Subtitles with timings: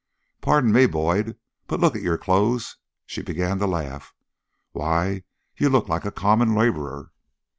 [0.41, 4.15] Pardon me, Boyd, but look at your clothes." She began to laugh.
[4.71, 5.21] "Why,
[5.55, 7.11] you look like a common laborer!"